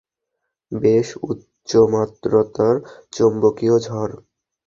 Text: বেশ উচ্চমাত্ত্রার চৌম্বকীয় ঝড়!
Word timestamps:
বেশ 0.71 1.07
উচ্চমাত্ত্রার 1.23 2.75
চৌম্বকীয় 3.13 3.75
ঝড়! 3.79 4.13